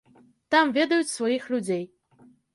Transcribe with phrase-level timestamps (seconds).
[0.55, 1.85] Там ведаюць сваіх людзей.